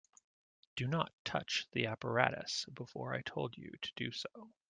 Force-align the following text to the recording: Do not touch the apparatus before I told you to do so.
Do 0.75 0.87
not 0.87 1.13
touch 1.23 1.67
the 1.73 1.85
apparatus 1.85 2.65
before 2.73 3.13
I 3.13 3.21
told 3.21 3.55
you 3.55 3.69
to 3.79 3.91
do 3.95 4.11
so. 4.11 4.51